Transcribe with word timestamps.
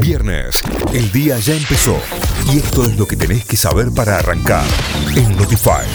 Viernes, 0.00 0.60
el 0.92 1.10
día 1.10 1.38
ya 1.38 1.54
empezó 1.54 1.96
y 2.52 2.58
esto 2.58 2.84
es 2.84 2.98
lo 2.98 3.06
que 3.06 3.16
tenés 3.16 3.44
que 3.44 3.56
saber 3.56 3.88
para 3.94 4.18
arrancar 4.18 4.64
en 5.16 5.36
Notify. 5.36 5.86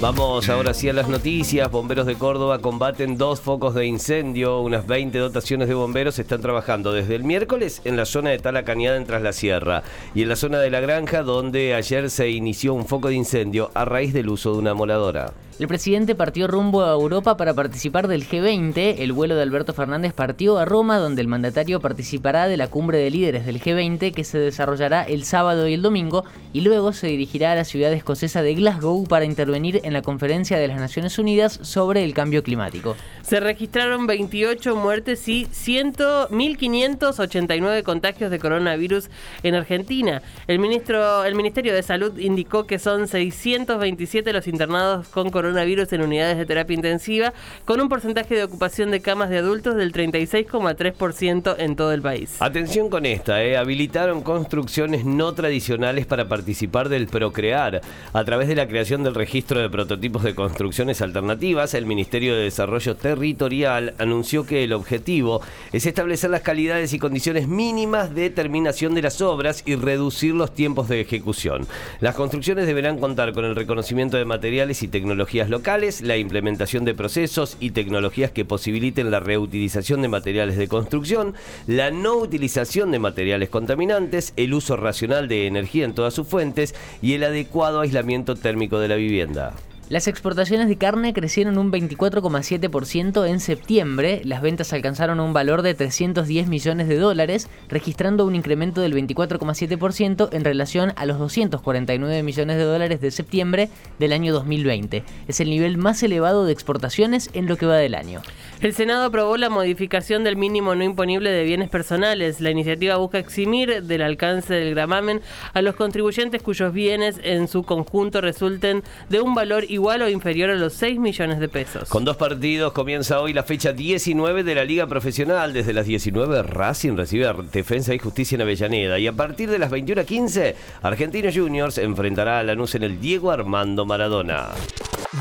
Vamos 0.00 0.48
ahora 0.48 0.74
sí 0.74 0.88
a 0.88 0.92
las 0.92 1.08
noticias. 1.08 1.70
Bomberos 1.70 2.06
de 2.06 2.16
Córdoba 2.16 2.58
combaten 2.58 3.16
dos 3.16 3.40
focos 3.40 3.74
de 3.74 3.86
incendio. 3.86 4.60
Unas 4.60 4.86
20 4.86 5.18
dotaciones 5.18 5.68
de 5.68 5.74
bomberos 5.74 6.18
están 6.18 6.40
trabajando 6.40 6.92
desde 6.92 7.14
el 7.14 7.24
miércoles 7.24 7.82
en 7.84 7.96
la 7.96 8.04
zona 8.04 8.30
de 8.30 8.38
Tala 8.38 8.64
Cañada 8.64 8.96
en 8.96 9.06
Tras 9.06 9.22
la 9.22 9.32
Sierra 9.32 9.82
y 10.14 10.22
en 10.22 10.28
la 10.28 10.36
zona 10.36 10.58
de 10.58 10.70
la 10.70 10.80
granja 10.80 11.22
donde 11.22 11.74
ayer 11.74 12.10
se 12.10 12.30
inició 12.30 12.74
un 12.74 12.86
foco 12.86 13.08
de 13.08 13.14
incendio 13.14 13.70
a 13.74 13.84
raíz 13.84 14.12
del 14.12 14.28
uso 14.28 14.52
de 14.52 14.58
una 14.58 14.74
moladora. 14.74 15.32
El 15.58 15.66
presidente 15.66 16.14
partió 16.14 16.46
rumbo 16.46 16.84
a 16.84 16.92
Europa 16.92 17.36
para 17.36 17.52
participar 17.52 18.06
del 18.06 18.24
G20. 18.24 18.94
El 18.98 19.12
vuelo 19.12 19.34
de 19.34 19.42
Alberto 19.42 19.74
Fernández 19.74 20.12
partió 20.12 20.56
a 20.56 20.64
Roma, 20.64 20.98
donde 20.98 21.20
el 21.20 21.26
mandatario 21.26 21.80
participará 21.80 22.46
de 22.46 22.56
la 22.56 22.68
cumbre 22.68 22.98
de 22.98 23.10
líderes 23.10 23.44
del 23.44 23.60
G20 23.60 24.14
que 24.14 24.22
se 24.22 24.38
desarrollará 24.38 25.02
el 25.02 25.24
sábado 25.24 25.66
y 25.66 25.74
el 25.74 25.82
domingo, 25.82 26.24
y 26.52 26.60
luego 26.60 26.92
se 26.92 27.08
dirigirá 27.08 27.50
a 27.50 27.56
la 27.56 27.64
ciudad 27.64 27.92
escocesa 27.92 28.42
de 28.42 28.54
Glasgow 28.54 29.02
para 29.08 29.24
intervenir 29.24 29.80
en 29.82 29.94
la 29.94 30.02
conferencia 30.02 30.58
de 30.58 30.68
las 30.68 30.78
Naciones 30.78 31.18
Unidas 31.18 31.58
sobre 31.62 32.04
el 32.04 32.14
cambio 32.14 32.44
climático. 32.44 32.94
Se 33.22 33.40
registraron 33.40 34.06
28 34.06 34.76
muertes 34.76 35.26
y 35.26 35.46
1.589 35.46 37.82
contagios 37.82 38.30
de 38.30 38.38
coronavirus 38.38 39.10
en 39.42 39.56
Argentina. 39.56 40.22
El, 40.46 40.60
ministro, 40.60 41.24
el 41.24 41.34
Ministerio 41.34 41.74
de 41.74 41.82
Salud 41.82 42.16
indicó 42.16 42.64
que 42.64 42.78
son 42.78 43.08
627 43.08 44.32
los 44.32 44.46
internados 44.46 45.08
con 45.08 45.30
coronavirus 45.30 45.47
coronavirus 45.48 45.90
en 45.94 46.02
unidades 46.02 46.36
de 46.36 46.44
terapia 46.44 46.74
intensiva, 46.74 47.32
con 47.64 47.80
un 47.80 47.88
porcentaje 47.88 48.34
de 48.34 48.44
ocupación 48.44 48.90
de 48.90 49.00
camas 49.00 49.30
de 49.30 49.38
adultos 49.38 49.76
del 49.76 49.94
36,3% 49.94 51.56
en 51.58 51.74
todo 51.74 51.92
el 51.92 52.02
país. 52.02 52.36
Atención 52.40 52.90
con 52.90 53.06
esta, 53.06 53.42
eh. 53.42 53.56
habilitaron 53.56 54.20
construcciones 54.20 55.06
no 55.06 55.32
tradicionales 55.32 56.04
para 56.04 56.28
participar 56.28 56.90
del 56.90 57.06
Procrear. 57.06 57.80
A 58.12 58.24
través 58.24 58.48
de 58.48 58.56
la 58.56 58.68
creación 58.68 59.02
del 59.02 59.14
registro 59.14 59.58
de 59.58 59.70
prototipos 59.70 60.22
de 60.22 60.34
construcciones 60.34 61.00
alternativas, 61.00 61.72
el 61.72 61.86
Ministerio 61.86 62.34
de 62.34 62.42
Desarrollo 62.42 62.94
Territorial 62.96 63.94
anunció 63.96 64.44
que 64.44 64.64
el 64.64 64.74
objetivo 64.74 65.40
es 65.72 65.86
establecer 65.86 66.28
las 66.28 66.42
calidades 66.42 66.92
y 66.92 66.98
condiciones 66.98 67.48
mínimas 67.48 68.14
de 68.14 68.28
terminación 68.28 68.94
de 68.94 69.00
las 69.00 69.22
obras 69.22 69.62
y 69.64 69.76
reducir 69.76 70.34
los 70.34 70.52
tiempos 70.52 70.90
de 70.90 71.00
ejecución. 71.00 71.66
Las 72.00 72.16
construcciones 72.16 72.66
deberán 72.66 72.98
contar 72.98 73.32
con 73.32 73.46
el 73.46 73.56
reconocimiento 73.56 74.18
de 74.18 74.26
materiales 74.26 74.82
y 74.82 74.88
tecnologías 74.88 75.37
locales, 75.46 76.00
la 76.00 76.16
implementación 76.16 76.84
de 76.84 76.94
procesos 76.94 77.56
y 77.60 77.70
tecnologías 77.70 78.32
que 78.32 78.44
posibiliten 78.44 79.10
la 79.10 79.20
reutilización 79.20 80.02
de 80.02 80.08
materiales 80.08 80.56
de 80.56 80.66
construcción, 80.66 81.34
la 81.68 81.92
no 81.92 82.16
utilización 82.16 82.90
de 82.90 82.98
materiales 82.98 83.48
contaminantes, 83.48 84.32
el 84.36 84.54
uso 84.54 84.76
racional 84.76 85.28
de 85.28 85.46
energía 85.46 85.84
en 85.84 85.94
todas 85.94 86.14
sus 86.14 86.26
fuentes 86.26 86.74
y 87.00 87.14
el 87.14 87.22
adecuado 87.22 87.80
aislamiento 87.80 88.34
térmico 88.34 88.80
de 88.80 88.88
la 88.88 88.96
vivienda. 88.96 89.54
Las 89.88 90.06
exportaciones 90.06 90.68
de 90.68 90.76
carne 90.76 91.14
crecieron 91.14 91.56
un 91.56 91.72
24,7% 91.72 93.26
en 93.26 93.40
septiembre, 93.40 94.20
las 94.22 94.42
ventas 94.42 94.74
alcanzaron 94.74 95.18
un 95.18 95.32
valor 95.32 95.62
de 95.62 95.72
310 95.72 96.46
millones 96.46 96.88
de 96.88 96.98
dólares, 96.98 97.48
registrando 97.70 98.26
un 98.26 98.34
incremento 98.34 98.82
del 98.82 98.92
24,7% 98.92 100.28
en 100.32 100.44
relación 100.44 100.92
a 100.96 101.06
los 101.06 101.18
249 101.18 102.22
millones 102.22 102.58
de 102.58 102.64
dólares 102.64 103.00
de 103.00 103.10
septiembre 103.10 103.70
del 103.98 104.12
año 104.12 104.34
2020. 104.34 105.04
Es 105.26 105.40
el 105.40 105.48
nivel 105.48 105.78
más 105.78 106.02
elevado 106.02 106.44
de 106.44 106.52
exportaciones 106.52 107.30
en 107.32 107.46
lo 107.46 107.56
que 107.56 107.64
va 107.64 107.76
del 107.76 107.94
año. 107.94 108.20
El 108.60 108.74
Senado 108.74 109.04
aprobó 109.04 109.38
la 109.38 109.48
modificación 109.48 110.22
del 110.22 110.36
mínimo 110.36 110.74
no 110.74 110.84
imponible 110.84 111.30
de 111.30 111.44
bienes 111.44 111.70
personales. 111.70 112.42
La 112.42 112.50
iniciativa 112.50 112.96
busca 112.96 113.18
eximir 113.18 113.84
del 113.84 114.02
alcance 114.02 114.52
del 114.52 114.74
gramamen 114.74 115.22
a 115.54 115.62
los 115.62 115.76
contribuyentes 115.76 116.42
cuyos 116.42 116.74
bienes 116.74 117.20
en 117.22 117.48
su 117.48 117.62
conjunto 117.62 118.20
resulten 118.20 118.82
de 119.08 119.20
un 119.22 119.34
valor 119.34 119.64
igual 119.78 120.02
o 120.02 120.08
inferior 120.08 120.50
a 120.50 120.56
los 120.56 120.74
6 120.74 120.98
millones 120.98 121.38
de 121.38 121.48
pesos. 121.48 121.88
Con 121.88 122.04
dos 122.04 122.16
partidos 122.16 122.72
comienza 122.72 123.20
hoy 123.20 123.32
la 123.32 123.44
fecha 123.44 123.72
19 123.72 124.42
de 124.42 124.54
la 124.54 124.64
Liga 124.64 124.86
Profesional. 124.86 125.52
Desde 125.52 125.72
las 125.72 125.86
19 125.86 126.42
Racing 126.42 126.96
recibe 126.96 127.28
a 127.28 127.32
Defensa 127.32 127.94
y 127.94 127.98
Justicia 127.98 128.34
en 128.34 128.42
Avellaneda. 128.42 128.98
Y 128.98 129.06
a 129.06 129.12
partir 129.12 129.48
de 129.50 129.58
las 129.58 129.70
21.15 129.70 130.54
Argentinos 130.82 131.34
Juniors 131.34 131.78
enfrentará 131.78 132.40
a 132.40 132.42
Lanús 132.42 132.74
en 132.74 132.82
el 132.82 133.00
Diego 133.00 133.30
Armando 133.30 133.86
Maradona. 133.86 134.48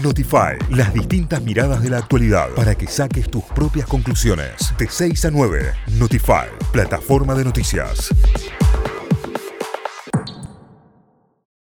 Notify, 0.02 0.58
las 0.72 0.94
distintas 0.94 1.42
miradas 1.42 1.82
de 1.82 1.90
la 1.90 2.00
actualidad 2.00 2.50
para 2.56 2.76
que 2.76 2.88
saques 2.88 3.30
tus 3.30 3.44
propias 3.44 3.88
conclusiones. 3.88 4.74
De 4.78 4.88
6 4.90 5.26
a 5.26 5.32
9, 5.32 5.74
Notify, 5.98 6.48
plataforma 6.72 7.36
de 7.36 7.46
noticias. 7.46 8.10